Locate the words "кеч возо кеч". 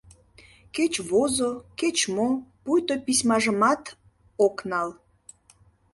0.75-1.97